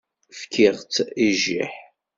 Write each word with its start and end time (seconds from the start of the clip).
Fkiɣ-tt 0.39 0.95
i 1.25 1.27
jjiḥ. 1.41 1.73